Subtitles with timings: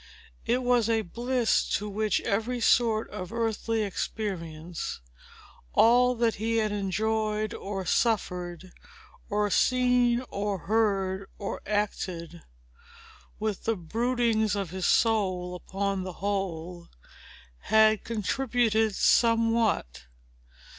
[0.47, 7.53] It was a bliss to which every sort of earthly experience,—all that he had enjoyed
[7.53, 8.71] or suffered,
[9.29, 12.41] or seen, or heard, or acted,
[13.39, 20.07] with the broodings of his soul upon the whole,—had contributed somewhat.